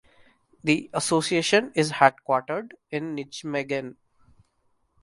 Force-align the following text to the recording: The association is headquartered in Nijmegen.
The 0.63 0.89
association 0.93 1.71
is 1.75 1.91
headquartered 1.91 2.71
in 2.89 3.15
Nijmegen. 3.15 3.97